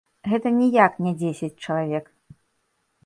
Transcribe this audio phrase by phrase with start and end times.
[0.29, 2.05] Гэта ніяк не дзесяць чалавек.